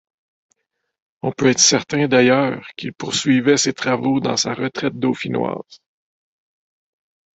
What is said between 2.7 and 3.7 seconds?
qu'il poursuivait